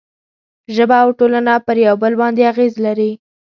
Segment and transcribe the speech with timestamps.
[0.75, 3.11] ژبه او ټولنه پر یو بل باندې اغېز لري.